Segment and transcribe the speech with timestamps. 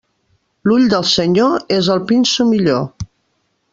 [0.69, 2.83] L'ull del senyor és el pinso millor.